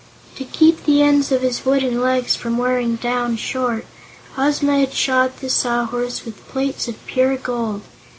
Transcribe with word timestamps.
To 0.37 0.43
keep 0.45 0.85
the 0.85 1.03
ends 1.03 1.31
of 1.31 1.43
his 1.43 1.63
wooden 1.63 2.01
legs 2.01 2.35
from 2.35 2.57
wearing 2.57 2.95
down 2.95 3.35
short, 3.37 3.85
Ozma 4.35 4.79
had 4.79 4.93
shod 4.95 5.37
the 5.41 5.47
Sawhorse 5.47 6.25
with 6.25 6.43
plates 6.47 6.87
of 6.87 7.05
pure 7.05 7.37
gold. 7.37 7.83